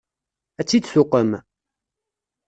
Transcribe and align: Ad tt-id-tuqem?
Ad 0.59 0.65
tt-id-tuqem? 0.65 1.31